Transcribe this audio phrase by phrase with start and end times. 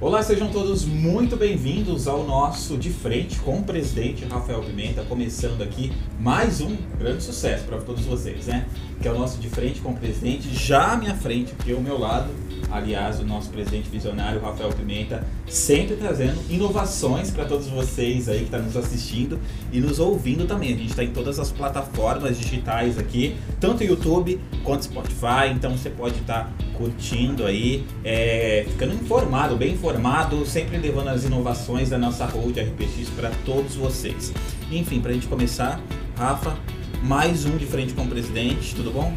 [0.00, 5.60] Olá, sejam todos muito bem-vindos ao nosso De Frente com o presidente Rafael Pimenta, começando
[5.60, 8.68] aqui mais um grande sucesso para todos vocês, né?
[9.02, 11.80] Que é o nosso De Frente com o presidente, já à minha frente, aqui ao
[11.80, 12.30] meu lado,
[12.70, 18.44] aliás, o nosso presidente visionário Rafael Pimenta, sempre trazendo inovações para todos vocês aí que
[18.44, 19.38] estão tá nos assistindo
[19.72, 20.74] e nos ouvindo também.
[20.74, 25.90] A gente está em todas as plataformas digitais aqui, tanto YouTube quanto Spotify, então você
[25.90, 31.98] pode estar tá curtindo aí, é, ficando informado, bem informado, sempre levando as inovações da
[31.98, 34.32] nossa Road RPX para todos vocês.
[34.70, 35.80] Enfim, para a gente começar,
[36.16, 36.56] Rafa,
[37.02, 39.12] mais um de frente com o presidente, tudo bom?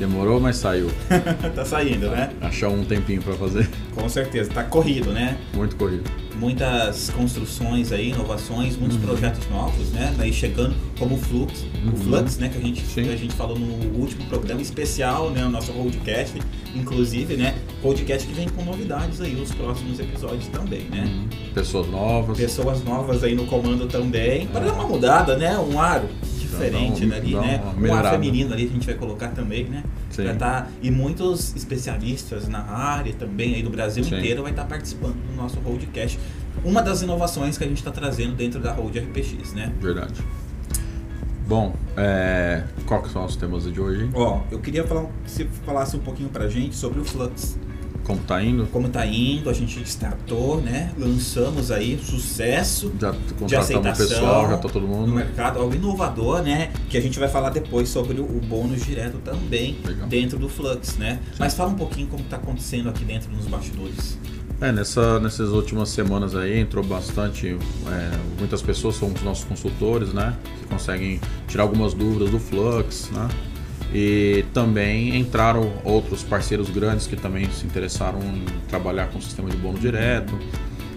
[0.00, 0.90] Demorou, mas saiu.
[1.54, 2.30] tá saindo, né?
[2.40, 3.68] Achou um tempinho para fazer.
[3.94, 5.36] Com certeza, tá corrido, né?
[5.52, 6.10] Muito corrido.
[6.36, 9.02] Muitas construções aí, inovações, muitos uhum.
[9.02, 10.14] projetos novos, né?
[10.16, 11.92] Daí chegando como o Flux, uhum.
[11.92, 12.48] o Flux, né?
[12.48, 15.44] Que a, gente, que a gente falou no último programa especial, né?
[15.44, 16.40] O nosso podcast,
[16.74, 17.54] inclusive, né?
[17.82, 21.04] Podcast que vem com novidades aí, os próximos episódios também, né?
[21.04, 21.52] Uhum.
[21.52, 22.38] Pessoas novas.
[22.38, 24.46] Pessoas novas aí no comando também.
[24.46, 25.58] Para dar uma mudada, né?
[25.58, 26.08] Um aro
[26.50, 27.62] diferente um, ali, né?
[27.76, 29.82] Um ar feminino ali a gente vai colocar também, né?
[30.10, 30.24] Sim.
[30.24, 34.16] Vai tá, e muitos especialistas na área também aí do Brasil Sim.
[34.16, 36.18] inteiro vai estar tá participando do nosso Roadcast.
[36.64, 39.72] Uma das inovações que a gente está trazendo dentro da Road RPX, né?
[39.80, 40.22] Verdade.
[41.46, 44.08] Bom, é, qual que são os temas de hoje?
[44.14, 47.58] Ó, eu queria falar, que você falasse um pouquinho pra gente sobre o Flux.
[48.10, 48.66] Como tá indo?
[48.66, 50.92] Como tá indo, a gente startou, né?
[50.98, 53.14] Lançamos aí sucesso já
[53.46, 56.72] de aceitação pessoal, já tá todo mundo no mercado, algo inovador, né?
[56.88, 60.08] Que a gente vai falar depois sobre o bônus direto também Legal.
[60.08, 61.20] dentro do Flux, né?
[61.30, 61.36] Sim.
[61.38, 64.18] Mas fala um pouquinho como tá acontecendo aqui dentro nos bastidores.
[64.60, 67.56] É, nessa, nessas últimas semanas aí entrou bastante,
[67.88, 70.36] é, muitas pessoas são os nossos consultores, né?
[70.58, 73.28] Que conseguem tirar algumas dúvidas do Flux, né?
[73.92, 79.50] E também entraram outros parceiros grandes que também se interessaram em trabalhar com o sistema
[79.50, 80.38] de bônus direto,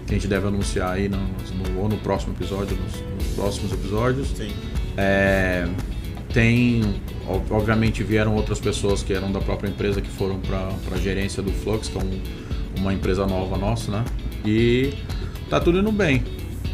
[0.06, 3.72] que a gente deve anunciar aí no, no ou no próximo episódio, nos, nos próximos
[3.72, 4.28] episódios.
[4.28, 4.52] Sim.
[4.96, 5.66] É,
[6.32, 6.82] tem,
[7.50, 11.50] obviamente, vieram outras pessoas que eram da própria empresa que foram para a gerência do
[11.50, 12.20] Flux, que é um,
[12.80, 14.04] uma empresa nova nossa, né?
[14.44, 14.92] E
[15.50, 16.22] tá tudo indo bem.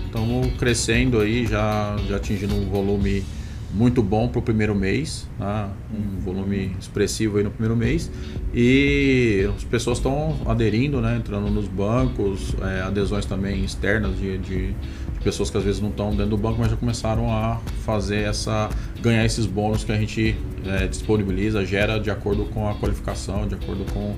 [0.06, 3.24] Estamos crescendo aí, já, já atingindo um volume
[3.72, 5.70] muito bom para o primeiro mês, tá?
[5.92, 8.10] um volume expressivo aí no primeiro mês
[8.52, 11.16] e as pessoas estão aderindo, né?
[11.16, 15.90] entrando nos bancos, é, adesões também externas de, de, de, pessoas que às vezes não
[15.90, 18.68] estão dentro do banco, mas já começaram a fazer essa
[19.00, 23.54] ganhar esses bônus que a gente é, disponibiliza, gera de acordo com a qualificação, de
[23.54, 24.16] acordo com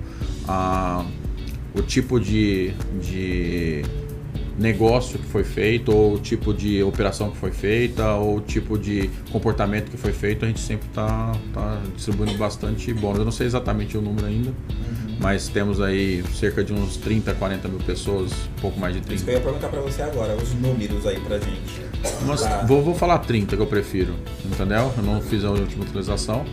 [0.49, 1.05] a,
[1.75, 3.83] o tipo de, de
[4.59, 8.79] negócio que foi feito, ou o tipo de operação que foi feita, ou o tipo
[8.79, 13.19] de comportamento que foi feito, a gente sempre está tá distribuindo bastante bônus.
[13.19, 15.17] Eu não sei exatamente o número ainda, uhum.
[15.21, 19.15] mas temos aí cerca de uns 30, 40 mil pessoas, um pouco mais de 30.
[19.15, 21.83] Isso que eu ia perguntar para você agora, os números aí pra gente.
[22.27, 24.15] Mas, vou, vou falar 30 que eu prefiro,
[24.45, 24.93] entendeu?
[24.97, 26.45] Eu não fiz a última atualização.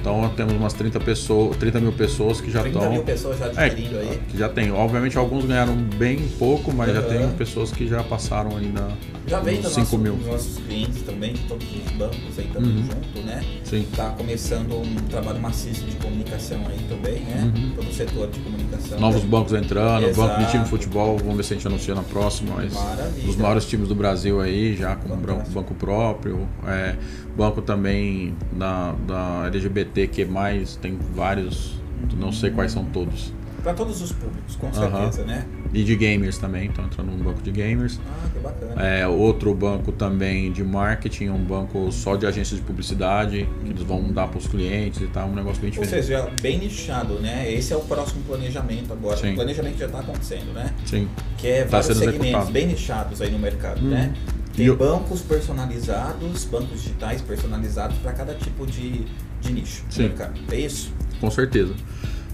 [0.00, 2.80] Então temos umas 30 pessoas, 30 mil pessoas que já estão.
[2.80, 4.20] 30 mil pessoas já adquirindo é, aí.
[4.28, 4.70] Que já tem.
[4.70, 6.94] Obviamente alguns ganharam bem pouco, mas uhum.
[6.94, 8.88] já tem pessoas que já passaram aí na.
[9.26, 10.16] Já vem dos 5 mil.
[10.26, 12.84] nossos clientes também, de todos os bancos aí também uhum.
[12.84, 13.44] junto, né?
[13.64, 13.86] Sim.
[13.94, 17.52] Tá começando um trabalho maciço de comunicação aí também, né?
[17.54, 17.72] Uhum.
[17.76, 18.98] Todo o setor de comunicação.
[18.98, 20.28] Novos bancos entrando, Exato.
[20.28, 23.28] banco de time de futebol, vamos ver se a gente anuncia na próxima, mas Maravilha.
[23.28, 25.50] os maiores times do Brasil aí, já com Fantástico.
[25.50, 26.96] banco próprio, é,
[27.38, 31.80] banco também da, da LGBT que mais tem vários,
[32.16, 33.32] não sei quais são todos.
[33.62, 35.44] Para todos os públicos, com certeza, né?
[35.72, 38.00] E de gamers também, então entrando num banco de gamers.
[38.06, 38.82] Ah, que bacana.
[38.82, 43.82] É, outro banco também de marketing, um banco só de agências de publicidade, que eles
[43.82, 45.94] vão dar para os clientes e tal, um negócio bem diferente.
[45.94, 47.52] Ou seja, bem nichado, né?
[47.52, 49.16] Esse é o próximo planejamento agora.
[49.16, 49.32] Sim.
[49.32, 50.72] O planejamento já está acontecendo, né?
[50.86, 51.08] Sim.
[51.36, 52.52] Que é tá vários segmentos executado.
[52.52, 53.90] bem nichados aí no mercado, hum.
[53.90, 54.14] né?
[54.58, 54.76] Tem eu...
[54.76, 59.06] bancos personalizados, bancos digitais personalizados para cada tipo de,
[59.40, 60.12] de nicho Sim.
[60.50, 60.92] É isso?
[61.20, 61.72] Com certeza.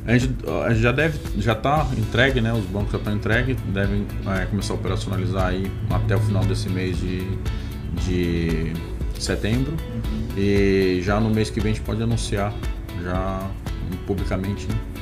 [0.07, 0.35] A gente,
[0.65, 2.53] a gente já deve, já está entregue, né?
[2.55, 6.71] Os bancos já estão entregues, devem é, começar a operacionalizar aí até o final desse
[6.71, 7.27] mês de,
[8.07, 8.73] de
[9.19, 9.73] setembro.
[9.73, 10.29] Uhum.
[10.39, 12.55] E já no mês que vem a gente pode anunciar
[13.03, 13.51] já
[14.07, 14.67] publicamente.
[14.67, 14.94] Né?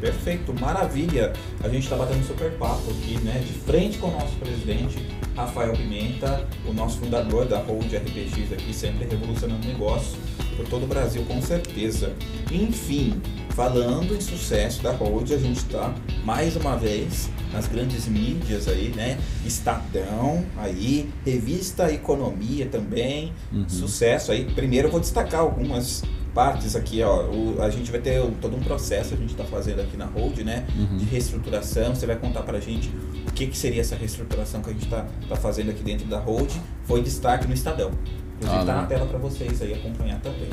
[0.00, 1.32] Perfeito, maravilha.
[1.62, 3.42] A gente está batendo super papo aqui, né?
[3.44, 4.96] De frente com o nosso presidente,
[5.34, 10.16] Rafael Pimenta, o nosso fundador da Hold RPX aqui, sempre revolucionando negócios
[10.56, 12.12] por todo o Brasil, com certeza.
[12.50, 13.20] Enfim,
[13.50, 15.94] falando em sucesso da Hold, a gente está
[16.24, 19.18] mais uma vez nas grandes mídias aí, né?
[19.44, 23.68] Estadão aí, revista Economia também, uhum.
[23.68, 24.44] sucesso aí.
[24.44, 26.02] Primeiro eu vou destacar algumas
[26.36, 27.22] partes aqui, ó.
[27.24, 30.38] O, a gente vai ter todo um processo a gente está fazendo aqui na Hold,
[30.40, 30.66] né?
[30.78, 30.98] Uhum.
[30.98, 31.94] De reestruturação.
[31.94, 32.90] Você vai contar para a gente
[33.26, 36.18] o que, que seria essa reestruturação que a gente está tá fazendo aqui dentro da
[36.20, 36.50] Hold,
[36.84, 37.90] foi destaque no Estadão.
[38.36, 38.86] Inclusive está Ah, na né?
[38.88, 40.50] tela para vocês aí acompanhar também.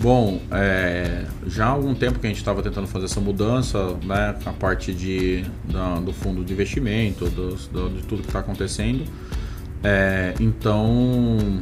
[0.00, 4.34] Bom, é, já há algum tempo que a gente estava tentando fazer essa mudança, né,
[4.44, 9.04] a parte de, da- do fundo de investimento, dos- do- de tudo que está acontecendo.
[9.84, 11.60] É, então,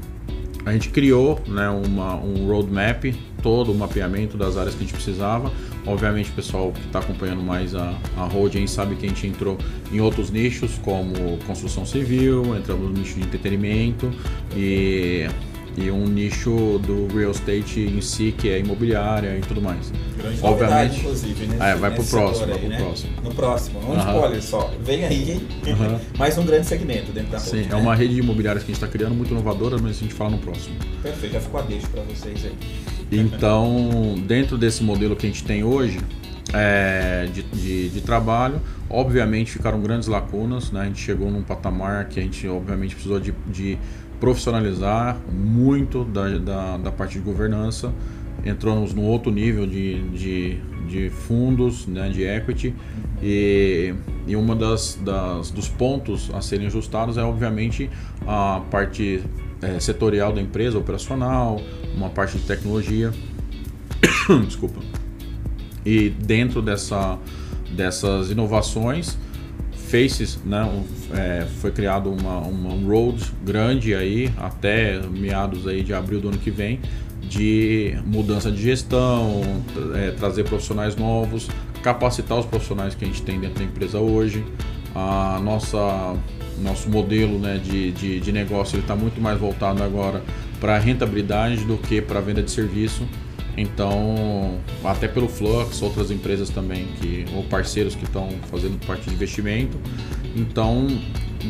[0.71, 3.05] a gente criou né, uma, um roadmap,
[3.43, 5.53] todo o mapeamento das áreas que a gente precisava.
[5.85, 9.59] Obviamente, o pessoal que está acompanhando mais a, a Holding sabe que a gente entrou
[9.93, 14.13] em outros nichos, como construção civil, entramos no nicho de entretenimento
[14.57, 15.27] e,
[15.77, 19.93] e um nicho do real estate em si, que é imobiliária e tudo mais.
[20.17, 21.01] Grande Obviamente.
[21.01, 21.71] inclusive, né?
[21.71, 22.77] É, vai pro nesse próximo, vai pro né?
[22.79, 23.13] próximo.
[23.23, 24.15] No próximo, um Aham.
[24.15, 24.75] spoiler só.
[24.81, 26.01] Vem aí, Aham.
[26.19, 27.51] mais um grande segmento dentro da Hold.
[27.51, 27.77] Sim, é né?
[27.77, 30.31] uma rede de imobiliárias que a gente está criando, muito inovadora, mas a gente fala
[30.31, 30.77] no próximo.
[31.03, 32.53] Perfeito, já ficou a deixa para vocês aí.
[33.13, 35.99] Então, dentro desse modelo que a gente tem hoje
[36.53, 40.71] é, de, de, de trabalho, obviamente ficaram grandes lacunas.
[40.71, 40.83] Né?
[40.83, 43.79] A gente chegou num patamar que a gente, obviamente, precisou de, de
[44.21, 47.93] profissionalizar muito da, da, da parte de governança.
[48.45, 52.75] Entramos num outro nível de, de, de fundos, né, de equity,
[53.23, 53.95] e,
[54.27, 57.91] e uma das, das dos pontos a serem ajustados é, obviamente,
[58.27, 59.23] a parte
[59.61, 61.61] é, setorial da empresa, operacional,
[61.95, 63.13] uma parte de tecnologia.
[64.47, 64.81] Desculpa.
[65.85, 67.19] E dentro dessa,
[67.71, 69.19] dessas inovações,
[69.91, 70.69] Faces, né,
[71.13, 76.29] é, foi criado uma, uma um road grande aí até meados aí de abril do
[76.29, 76.81] ano que vem
[77.23, 79.41] de mudança de gestão,
[79.95, 81.49] é, trazer profissionais novos,
[81.83, 84.45] capacitar os profissionais que a gente tem dentro da empresa hoje.
[84.95, 86.17] A nossa
[86.61, 90.23] nosso modelo né, de, de, de negócio está muito mais voltado agora
[90.61, 93.07] para rentabilidade do que para venda de serviço.
[93.57, 99.15] Então, até pelo Flux, outras empresas também que ou parceiros que estão fazendo parte de
[99.15, 99.77] investimento.
[100.35, 100.87] Então,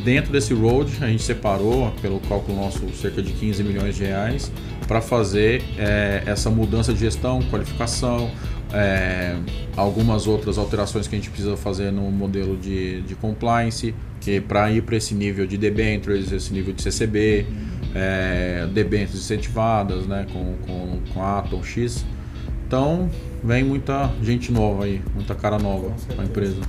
[0.05, 4.51] dentro desse road, a gente separou, pelo cálculo nosso, cerca de 15 milhões de reais
[4.87, 8.31] para fazer é, essa mudança de gestão, qualificação,
[8.73, 9.37] é,
[9.77, 14.71] algumas outras alterações que a gente precisa fazer no modelo de, de compliance, que para
[14.71, 17.47] ir para esse nível de debentures, esse nível de CCB,
[17.95, 22.05] é, debêntures incentivadas, né, com, com, com a Atom X.
[22.67, 23.11] Então,
[23.43, 26.61] vem muita gente nova aí, muita cara nova para a empresa.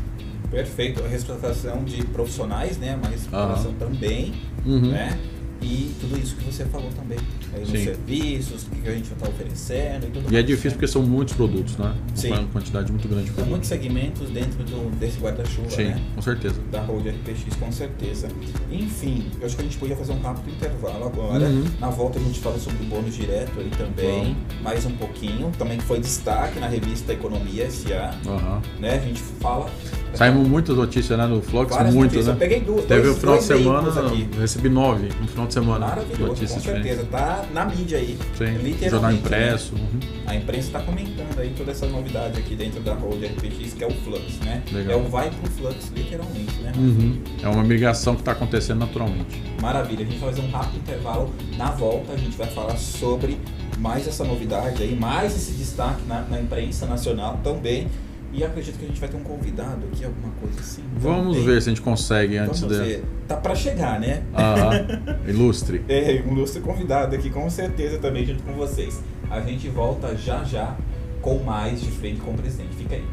[0.49, 2.95] Perfeito, a reestruturação de profissionais, né?
[2.95, 4.33] Uma reestruturação também,
[4.65, 4.91] Uhum.
[4.91, 5.17] né?
[5.61, 7.19] E tudo isso que você falou também.
[7.53, 10.69] Aí nos serviços, o que a gente está oferecendo e tudo E é mais, difícil
[10.71, 10.75] né?
[10.75, 11.93] porque são muitos produtos, né?
[12.15, 12.31] Sim.
[12.31, 13.51] Uma quantidade muito grande de São produtos.
[13.51, 16.01] muitos segmentos dentro do, desse guarda-chuva, Sim, né?
[16.15, 16.59] com certeza.
[16.71, 18.27] Da Road RPX, com certeza.
[18.71, 21.45] Enfim, eu acho que a gente podia fazer um rápido intervalo agora.
[21.45, 21.63] Uhum.
[21.79, 25.51] Na volta a gente fala sobre o bônus direto aí também, mais um pouquinho.
[25.59, 28.61] Também foi destaque na revista Economia SA, Aham.
[28.79, 28.95] né?
[28.95, 29.69] A gente fala.
[30.13, 32.27] Saímos muitas notícias né, no Flux, Várias muito, notícias.
[32.27, 32.33] né?
[32.33, 34.29] Eu peguei duas, Teve dois, o final de semana, aqui.
[34.39, 35.87] recebi nove no final de semana.
[35.87, 37.03] Maravilhoso, notícias com certeza.
[37.09, 38.17] Tá na mídia aí.
[38.37, 39.17] Sim, Literalmente, jornal né?
[39.17, 39.75] impresso.
[39.75, 39.99] uhum.
[40.27, 43.87] A imprensa está comentando aí toda essa novidade aqui dentro da Road RPX, que é
[43.87, 44.61] o Flux, né?
[44.71, 44.99] Legal.
[44.99, 46.71] É o vai pro Flux, literalmente, né?
[46.77, 47.21] Uhum.
[47.41, 49.41] É uma migração que está acontecendo naturalmente.
[49.61, 51.29] Maravilha, a gente vai fazer um rápido intervalo.
[51.57, 53.37] Na volta a gente vai falar sobre
[53.79, 57.87] mais essa novidade aí, mais esse destaque na, na imprensa nacional também.
[58.33, 60.81] E acredito que a gente vai ter um convidado aqui, alguma coisa assim.
[60.95, 61.43] Vamos também.
[61.53, 62.83] ver se a gente consegue antes Vamos de.
[62.83, 63.03] ver.
[63.27, 64.23] Tá para chegar, né?
[64.33, 65.17] Aham.
[65.27, 65.83] Ilustre.
[65.89, 69.01] É, um ilustre convidado aqui, com certeza, também junto com vocês.
[69.29, 70.75] A gente volta já já
[71.21, 72.75] com mais de frente com o presidente.
[72.75, 73.05] Fica aí.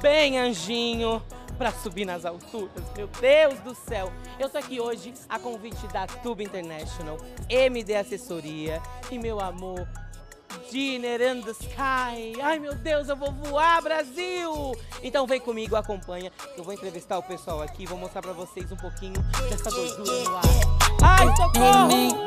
[0.00, 1.22] Bem anjinho,
[1.58, 2.84] pra subir nas alturas.
[2.96, 4.10] Meu Deus do céu.
[4.38, 9.86] Eu tô aqui hoje a convite da Tube International, MD Assessoria e meu amor,
[10.70, 12.40] Dinner in the Sky.
[12.42, 14.74] Ai, meu Deus, eu vou voar, Brasil!
[15.02, 16.32] Então vem comigo, acompanha.
[16.56, 20.36] Eu vou entrevistar o pessoal aqui, vou mostrar pra vocês um pouquinho dessa doidura no
[20.36, 20.42] ar.
[21.02, 22.20] Ai, socorro!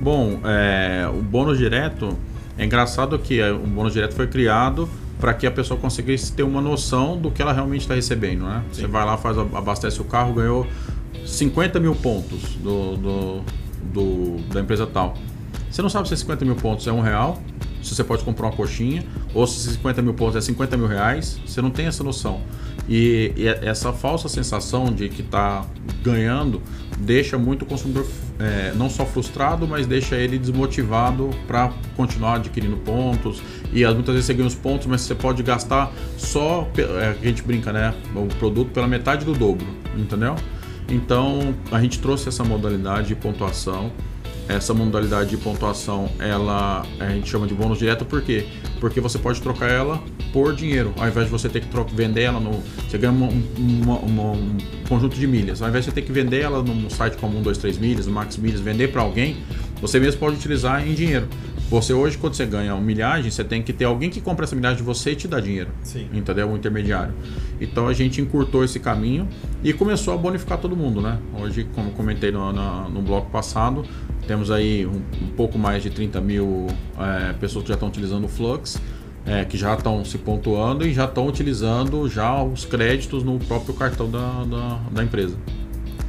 [0.00, 2.16] Bom, é, o bônus direto
[2.56, 4.88] é engraçado que é, o bônus direto foi criado
[5.20, 8.62] para que a pessoa conseguisse ter uma noção do que ela realmente está recebendo, né?
[8.72, 8.82] Sim.
[8.82, 10.66] Você vai lá, faz, abastece o carro, ganhou
[11.26, 13.40] 50 mil pontos do, do,
[13.92, 15.14] do- da empresa tal.
[15.70, 17.40] Você não sabe se 50 mil pontos é um real,
[17.82, 21.38] se você pode comprar uma coxinha, ou se 50 mil pontos é 50 mil reais,
[21.46, 22.40] você não tem essa noção.
[22.88, 25.64] E, e essa falsa sensação de que está
[26.02, 26.62] ganhando
[26.98, 28.06] deixa muito o consumidor
[28.38, 33.42] é, não só frustrado, mas deixa ele desmotivado para continuar adquirindo pontos.
[33.72, 37.42] E muitas vezes você ganha os pontos, mas você pode gastar só, é, a gente
[37.42, 37.94] brinca, né?
[38.14, 39.66] O produto pela metade do dobro,
[39.96, 40.36] entendeu?
[40.88, 43.92] Então a gente trouxe essa modalidade de pontuação.
[44.48, 48.46] Essa modalidade de pontuação, ela a gente chama de bônus direto, por quê?
[48.80, 50.02] Porque você pode trocar ela
[50.32, 52.62] por dinheiro, ao invés de você ter que trocar, vender ela no.
[52.88, 53.28] Você ganha uma-
[53.58, 54.56] uma- uma- um
[54.88, 57.42] conjunto de milhas, ao invés de você ter que vender ela num site como 1,
[57.42, 59.36] 2, 3 milhas, no Max Milhas, vender para alguém,
[59.82, 61.28] você mesmo pode utilizar em dinheiro.
[61.70, 64.56] Você hoje, quando você ganha uma milhagem, você tem que ter alguém que compra essa
[64.56, 65.68] milhagem de você e te dá dinheiro.
[65.82, 66.08] Sim.
[66.14, 66.48] Entendeu?
[66.48, 67.12] Um intermediário.
[67.60, 69.28] Então a gente encurtou esse caminho
[69.62, 71.18] e começou a bonificar todo mundo, né?
[71.38, 73.84] Hoje, como comentei no, na- no bloco passado,
[74.28, 76.66] temos aí um, um pouco mais de 30 mil
[76.98, 78.78] é, pessoas que já estão utilizando o Flux,
[79.26, 83.74] é, que já estão se pontuando e já estão utilizando já os créditos no próprio
[83.74, 85.36] cartão da, da, da empresa.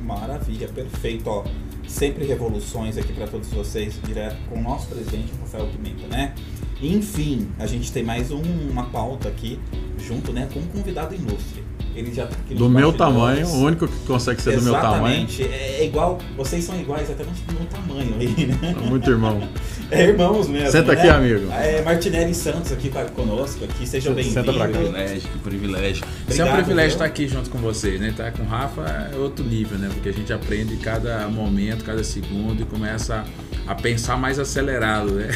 [0.04, 1.44] Maravilha, perfeito, ó.
[1.88, 6.36] Sempre revoluções aqui para todos vocês, direto com o nosso presidente Rafael Pimenta, né?
[6.82, 9.60] Enfim, a gente tem mais um- uma pauta aqui,
[9.98, 11.64] junto, né, com um convidado ilustre.
[12.00, 15.28] Ele já tá Do meu tamanho, o único que consegue ser do meu tamanho.
[15.28, 18.76] Exatamente, é igual, vocês são iguais até no meu tamanho aí, né?
[18.88, 19.42] Muito irmão.
[19.92, 20.70] É irmãos mesmo.
[20.72, 21.00] Senta né?
[21.00, 21.52] aqui, amigo.
[21.52, 24.36] É, Martinelli Santos aqui com- conosco, aqui, seja bem-vindo.
[24.36, 24.78] Senta pra cá.
[24.78, 26.04] privilégio, que privilégio.
[26.06, 28.10] Isso é Obrigado, um privilégio estar aqui junto com vocês, né?
[28.10, 29.90] Estar com o Rafa é outro nível, né?
[29.92, 35.28] Porque a gente aprende cada momento, cada segundo e começa a pensar mais acelerado, né?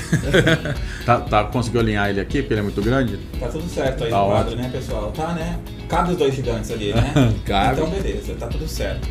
[1.06, 3.18] Tá, tá, conseguiu alinhar ele aqui, porque ele é muito grande?
[3.40, 4.62] Tá tudo certo aí Tá no quadro, ótimo.
[4.63, 5.12] né, pessoal?
[5.12, 5.60] Tá, né?
[5.90, 7.13] Cabe os dois gigantes ali, né?
[7.46, 7.82] Cabe.
[7.82, 9.08] Então, beleza, tá tudo certo.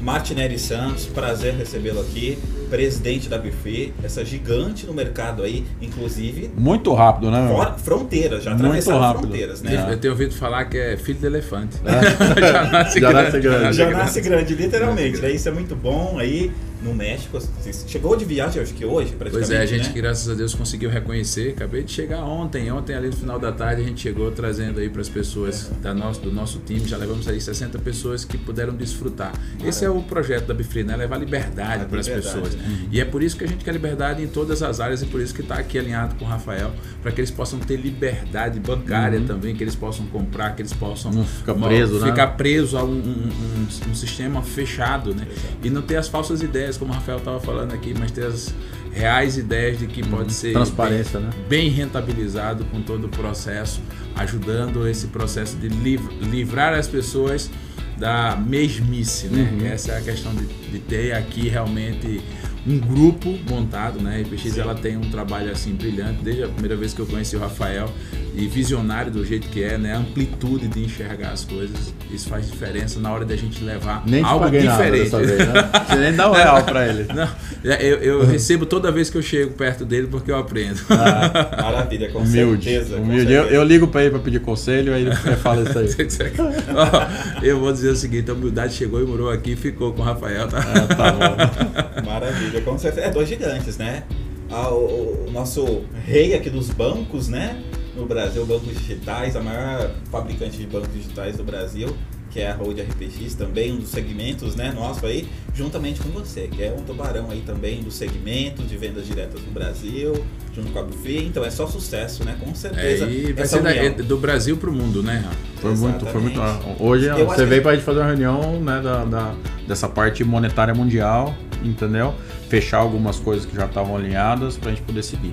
[0.00, 6.92] Martinelli Santos, prazer recebê-lo aqui, presidente da Buffet, essa gigante no mercado aí, inclusive Muito
[6.92, 7.48] rápido, né?
[7.48, 9.20] fora, fronteiras, já Muito atravessaram rápido.
[9.22, 9.86] fronteiras, né?
[9.90, 11.76] Eu tenho ouvido falar que é filho do elefante.
[12.50, 12.64] Já
[13.12, 13.76] nasce grande.
[13.76, 15.30] Já nasce grande, literalmente, né?
[15.30, 16.50] Isso é muito bom aí
[16.84, 17.38] no México.
[17.40, 19.94] Você chegou de viagem, acho que hoje, praticamente, Pois é, a gente, né?
[19.94, 21.50] graças a Deus, conseguiu reconhecer.
[21.56, 22.70] Acabei de chegar ontem.
[22.70, 25.94] Ontem, ali no final da tarde, a gente chegou trazendo aí para as pessoas da
[25.94, 26.86] nosso, do nosso time.
[26.86, 29.32] Já levamos aí 60 pessoas que puderam desfrutar.
[29.64, 30.94] Esse é o projeto da Bifree, né?
[30.96, 32.54] Levar liberdade para as pessoas.
[32.54, 32.88] né?
[32.92, 35.20] E é por isso que a gente quer liberdade em todas as áreas e por
[35.20, 36.72] isso que está aqui alinhado com o Rafael,
[37.02, 41.10] para que eles possam ter liberdade bancária também, que eles possam comprar, que eles possam
[41.12, 42.06] Não ficar preso, né?
[42.08, 45.26] ficar preso a um, um- um- um sistema fechado, né?
[45.62, 48.54] E não ter as falsas ideias, como o Rafael estava falando aqui, mas ter as
[48.92, 51.34] reais ideias de que pode ser Transparência, bem, né?
[51.48, 53.80] bem rentabilizado com todo o processo,
[54.14, 57.50] ajudando esse processo de liv- livrar as pessoas
[57.98, 59.50] da mesmice, né?
[59.52, 59.66] Uhum.
[59.66, 62.20] Essa é a questão de, de ter aqui realmente
[62.66, 64.16] um grupo montado, né?
[64.16, 67.36] A IPX ela tem um trabalho assim brilhante desde a primeira vez que eu conheci
[67.36, 67.88] o Rafael
[68.36, 69.94] e visionário do jeito que é, né?
[69.94, 74.24] A amplitude de enxergar as coisas, isso faz diferença na hora da gente levar Nem
[74.24, 74.66] algo diferente.
[74.66, 75.70] nada dessa vez, né?
[75.88, 77.06] Você nem dá um real pra ele.
[77.14, 77.28] Não,
[77.76, 80.80] eu, eu recebo toda vez que eu chego perto dele porque eu aprendo.
[80.88, 82.64] Maravilha, com Humilde.
[82.64, 82.96] certeza.
[82.96, 83.32] com humilde.
[83.32, 83.54] Eu, certeza.
[83.60, 85.84] eu ligo pra ele pra pedir conselho, aí ele fala isso aí.
[87.42, 90.04] Eu vou dizer o seguinte: a humildade chegou e morou aqui e ficou com o
[90.04, 90.58] Rafael, tá?
[90.58, 92.04] Ah, tá bom.
[92.04, 93.06] Maravilha, com certeza.
[93.06, 94.02] É, dois gigantes, né?
[94.50, 97.56] Ah, o, o nosso rei aqui dos bancos, né?
[97.96, 101.94] No Brasil, bancos digitais, a maior fabricante de bancos digitais do Brasil,
[102.30, 106.48] que é a Road RPX, também um dos segmentos, né, nosso aí, juntamente com você,
[106.48, 110.12] que é um tubarão aí também dos segmentos de vendas diretas no Brasil,
[110.52, 113.04] junto com a Buffet, então é só sucesso, né, com É, certeza.
[113.06, 113.84] e vai essa ser da- união.
[113.84, 115.24] é do Brasil pro mundo, né?
[115.60, 116.40] Foi muito, foi muito.
[116.80, 119.34] Hoje Eu você que- veio pra gente fazer uma reunião né, da, da-
[119.68, 121.32] dessa parte monetária mundial,
[121.62, 122.12] entendeu?
[122.48, 125.32] Fechar algumas coisas que já estavam alinhadas pra gente poder seguir.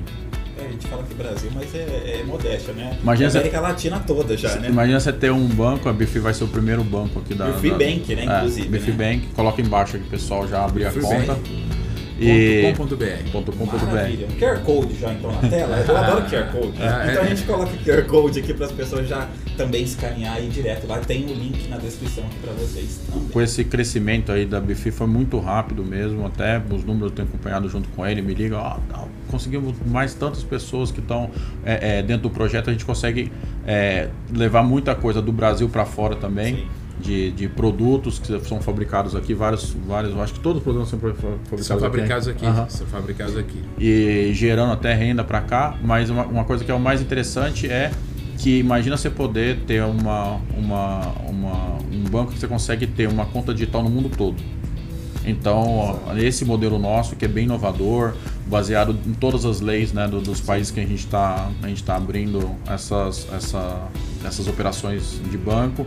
[0.81, 2.97] É, a gente fala que Brasil, mas é, é modéstia, né?
[3.01, 4.69] Imagina É você- América Latina toda já, né?
[4.69, 7.45] Imagina você ter um banco, a Bifi vai ser o primeiro banco aqui da.
[7.51, 8.97] Bifi da- Bank, né, É, inclusive, Bifi né?
[9.13, 11.33] Bank, coloca embaixo aqui, pessoal, já abrir a conta.
[11.33, 11.70] Bank.
[12.21, 12.73] E.
[12.75, 14.39] .com.br.
[14.39, 15.77] QR Code já então na tela.
[15.77, 16.73] Eu adoro QR Code.
[16.81, 17.25] Ah, Então é.
[17.25, 20.99] a gente coloca QR Code aqui para as pessoas já também escanear aí direto lá.
[20.99, 23.29] Tem o link na descrição aqui para vocês também.
[23.29, 27.27] Com esse crescimento aí da Bifi foi muito rápido mesmo, até os números eu tenho
[27.27, 31.29] acompanhado junto com ele, me liga, ó, tá, conseguimos mais tantas pessoas que estão
[31.65, 33.31] é, é, dentro do projeto, a gente consegue
[33.65, 36.55] é, levar muita coisa do Brasil para fora também.
[36.55, 36.80] Sim.
[37.01, 40.99] De, de produtos que são fabricados aqui, vários, vários, acho que todos os produtos são
[40.99, 42.45] fa- fabricados São fabricados aqui.
[42.45, 42.69] Aham.
[42.69, 43.59] São fabricados aqui.
[43.79, 45.75] e gerando até renda para cá.
[45.83, 47.91] Mas uma, uma coisa que é o mais interessante é
[48.37, 53.25] que imagina você poder ter uma, uma, uma- um banco que você consegue ter uma
[53.25, 54.35] conta digital no mundo todo.
[55.25, 55.77] Então,
[56.07, 58.13] ó, esse modelo nosso, que é bem inovador,
[58.47, 61.49] baseado em todas as leis né, do- dos países que a gente está
[61.85, 63.87] tá abrindo essas, essa,
[64.25, 65.85] essas operações de banco,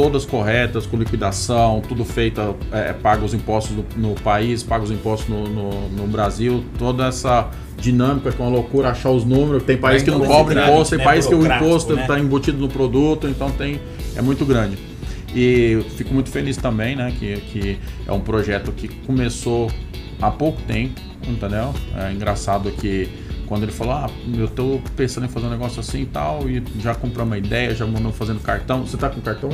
[0.00, 4.90] todas corretas, com liquidação, tudo feita, é, paga os impostos no, no país, paga os
[4.90, 9.62] impostos no, no, no Brasil, toda essa dinâmica que é uma loucura achar os números,
[9.62, 12.02] tem país que não cobra imposto, tem país né, que o burocrático, imposto né?
[12.02, 13.78] está embutido no produto, então tem
[14.16, 14.78] é muito grande.
[15.34, 19.70] E fico muito feliz também, né, que, que é um projeto que começou
[20.20, 21.74] há pouco tempo, entendeu?
[21.94, 23.06] É engraçado que
[23.46, 26.62] quando ele falou, ah, eu tô pensando em fazer um negócio assim e tal, e
[26.78, 28.86] já compramos uma ideia, já mandamos fazendo cartão.
[28.86, 29.50] Você tá com cartão?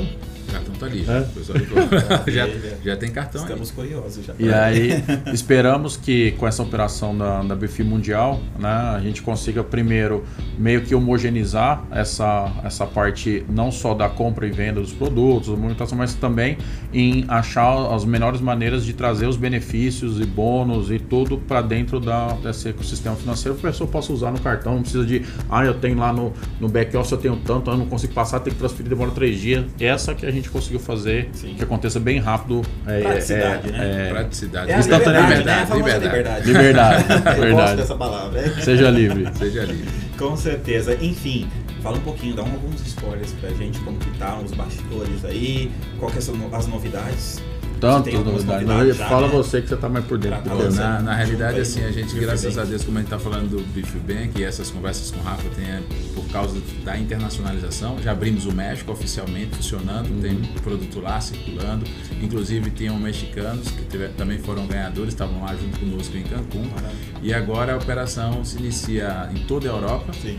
[0.57, 1.05] O cartão tá ali.
[1.07, 1.21] É?
[1.21, 1.79] O pessoal ligou.
[2.33, 2.49] já,
[2.85, 3.47] já tem cartão aí.
[3.47, 4.35] Estamos curiosos já.
[4.39, 9.63] E aí, esperamos que com essa operação da, da Bifi Mundial, né, a gente consiga
[9.63, 10.25] primeiro
[10.59, 15.57] meio que homogeneizar essa, essa parte não só da compra e venda dos produtos, da
[15.57, 16.59] movimentação, mas também
[16.93, 22.01] em achar as melhores maneiras de trazer os benefícios e bônus e tudo para dentro
[22.01, 24.75] da, desse ecossistema financeiro que a pessoa possa usar no cartão.
[24.75, 27.87] Não precisa de, ah, eu tenho lá no, no back-office, eu tenho tanto, eu não
[27.87, 29.65] consigo passar, tem que transferir, demora três dias.
[29.79, 31.55] Essa que a gente conseguiu fazer, Sim.
[31.55, 32.63] que aconteça bem rápido.
[32.87, 34.07] É, Praticidade, é, né?
[34.07, 34.71] é, Praticidade.
[34.73, 35.39] É Instantaneamente.
[35.39, 35.77] liberdade, né?
[35.77, 36.07] Liberdade.
[36.07, 36.47] liberdade.
[36.47, 38.41] Liberdade, Eu gosto dessa palavra.
[38.41, 38.49] é.
[38.61, 39.27] Seja livre.
[39.37, 39.89] Seja livre.
[40.19, 40.97] Com certeza.
[41.01, 41.49] Enfim,
[41.83, 46.11] fala um pouquinho, dá alguns spoilers pra gente, como que tá os bastidores aí, qual
[46.11, 47.43] que são as novidades.
[47.81, 49.33] Novidades já, Fala né?
[49.35, 50.71] você que você tá mais por dentro Pra né?
[50.71, 52.65] Na, na realidade, assim, a gente, graças a.
[52.65, 55.49] Deus, como a gente tá falando do Beef Bank e essas conversas com o Rafa,
[55.51, 55.83] tem é,
[56.15, 57.97] por causa da internacionalização.
[58.03, 60.21] Já abrimos o México oficialmente funcionando, Uhum.
[60.21, 61.85] tem produto lá circulando.
[62.23, 66.67] Inclusive, tinham mexicanos que tiver- também foram ganhadores, estavam lá junto conosco em Cancún.
[67.23, 70.13] E agora a operação se inicia em toda a Europa.
[70.21, 70.39] Sim.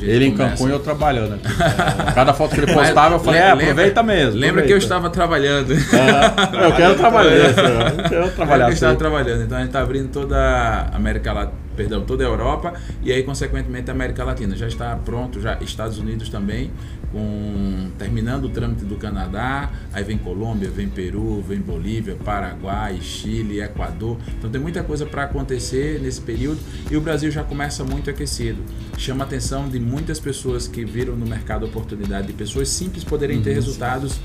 [0.00, 1.46] Ele em Cancún e eu trabalhando aqui.
[2.14, 4.40] Cada foto que ele postava, eu falei, é, aproveita mesmo.
[4.40, 5.74] Lembra que eu estava trabalhando.
[5.92, 7.32] Ah, eu quero trabalhar.
[7.32, 9.42] Eu quero Trabalhar que estava trabalhando.
[9.42, 13.22] Então a gente está abrindo toda a América Latina, perdão, toda a Europa e aí
[13.22, 16.70] consequentemente a América Latina já está pronto, já Estados Unidos também,
[17.10, 23.62] com terminando o trâmite do Canadá, aí vem Colômbia, vem Peru, vem Bolívia, Paraguai, Chile,
[23.62, 24.18] Equador.
[24.38, 28.62] Então tem muita coisa para acontecer nesse período e o Brasil já começa muito aquecido.
[28.98, 33.02] Chama a atenção de muitas pessoas que viram no mercado a oportunidade de pessoas simples
[33.02, 34.20] poderem ter resultados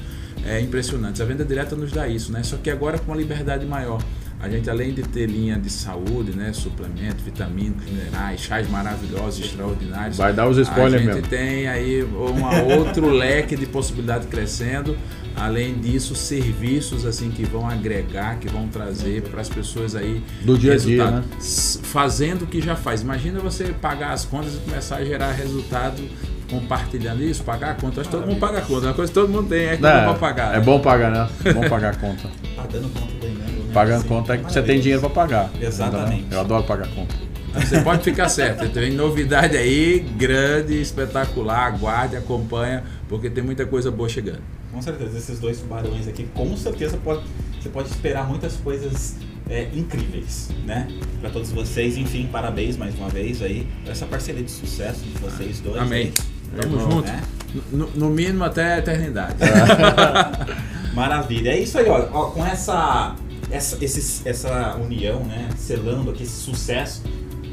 [0.45, 1.21] é, impressionantes.
[1.21, 2.43] A venda direta nos dá isso, né?
[2.43, 4.04] Só que agora com uma liberdade maior.
[4.39, 6.54] A gente, além de ter linha de saúde, né?
[6.54, 10.17] Suplementos, vitamínicos, minerais, chás maravilhosos, extraordinários.
[10.17, 11.28] Vai dar os spoilers A gente mesmo.
[11.28, 14.95] tem aí um outro leque de possibilidade crescendo.
[15.36, 20.58] Além disso, serviços assim que vão agregar, que vão trazer para as pessoas aí Do
[20.58, 21.23] dia a dia, né?
[21.84, 23.02] Fazendo o que já faz.
[23.02, 26.02] Imagina você pagar as contas e começar a gerar resultado
[26.50, 28.02] compartilhando isso, pagar a conta.
[28.02, 28.86] Acho que todo mundo paga a conta.
[28.86, 30.56] É uma coisa que todo mundo tem, é conta para pagar.
[30.56, 31.30] É bom pagar, né?
[31.43, 32.30] É bom pagar a conta.
[32.56, 33.12] Pagando conta ganhando.
[33.12, 33.16] Né?
[33.73, 35.51] Pagando Assim, conta é que você tem dinheiro pra pagar.
[35.62, 36.25] Exatamente.
[36.32, 37.15] Eu adoro pagar conta.
[37.53, 38.69] Você pode ficar certo.
[38.69, 41.67] Tem novidade aí, grande, espetacular.
[41.67, 44.41] Aguarde, acompanha, porque tem muita coisa boa chegando.
[44.71, 47.21] Com certeza, esses dois tubarões aqui, com certeza pode,
[47.60, 49.15] você pode esperar muitas coisas
[49.49, 50.88] é, incríveis, né?
[51.19, 55.17] Para todos vocês, enfim, parabéns mais uma vez aí por essa parceria de sucesso de
[55.19, 55.77] vocês dois.
[55.77, 56.12] Amém.
[56.53, 57.08] aí, Tamo junto.
[57.08, 57.21] né?
[57.71, 59.36] No, no mínimo até a eternidade.
[60.93, 61.51] Maravilha.
[61.51, 62.08] É isso aí, ó.
[62.12, 63.15] Ó, com essa,
[63.51, 65.49] essa, esses- essa união, né?
[65.57, 67.03] Selando aqui esse sucesso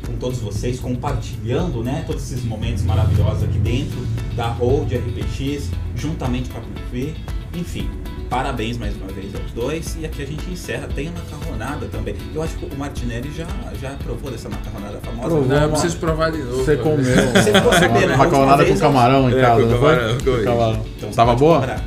[0.06, 2.04] com todos vocês, compartilhando, né?
[2.06, 3.98] Todos esses momentos maravilhosos aqui dentro
[4.36, 7.14] da Hold RPX, juntamente com a Buffet.
[7.54, 7.88] Enfim,
[8.30, 9.96] Parabéns mais uma vez aos dois.
[10.00, 10.88] E aqui a gente encerra.
[10.92, 12.16] Tem a macarronada também.
[12.34, 13.46] Eu acho que o Martinelli já,
[13.80, 15.28] já provou dessa macarronada famosa.
[15.28, 16.64] Provou, Não, eu preciso provar de novo.
[16.64, 17.04] Você comeu.
[17.04, 18.16] Você ficou sabendo, né?
[18.16, 19.96] Macarronada com camarão em É, casa, com não foi?
[20.38, 20.86] com- Camarão.
[20.96, 21.60] Então Tava boa?
[21.60, 21.84] cobrar.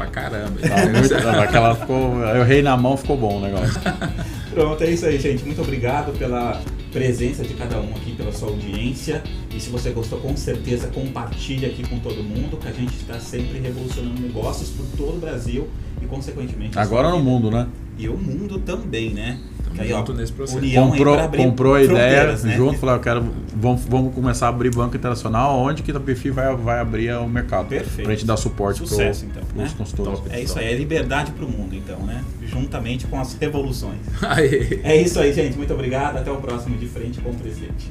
[0.00, 0.58] Pra caramba.
[0.66, 3.78] Tava muito, aquela ficou, eu rei na mão, ficou bom o negócio.
[4.50, 5.44] Pronto, é isso aí, gente.
[5.44, 6.58] Muito obrigado pela
[6.90, 9.22] presença de cada um aqui, pela sua audiência.
[9.54, 13.20] E se você gostou, com certeza compartilhe aqui com todo mundo, que a gente está
[13.20, 15.68] sempre revolucionando negócios por todo o Brasil
[16.00, 17.68] e, consequentemente, Agora no mundo, né?
[17.98, 19.38] E o mundo também, né?
[19.78, 20.58] Aí, ó, junto nesse processo.
[20.58, 22.56] união aí comprou, comprou a ideia né?
[22.56, 26.30] junto, falou, eu quero, vamos, vamos começar a abrir banco internacional, onde que a BFI
[26.30, 27.68] vai, vai abrir o mercado.
[27.68, 28.02] Perfeito.
[28.04, 29.74] Pra gente dar suporte Sucesso, pro, então, pros né?
[29.78, 30.20] consultores.
[30.20, 30.32] Top.
[30.32, 32.22] É isso aí, é liberdade pro mundo, então, né?
[32.46, 33.98] Juntamente com as revoluções.
[34.22, 34.80] Aê.
[34.82, 35.56] É isso aí, gente.
[35.56, 36.18] Muito obrigado.
[36.18, 37.90] Até o próximo De Frente com o Presidente.